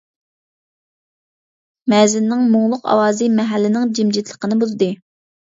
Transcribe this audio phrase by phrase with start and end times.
[1.93, 4.91] مەزىننىڭ مۇڭلۇق ئاۋازى مەھەللىنىڭ جىمجىتلىقىنى بۇزدى.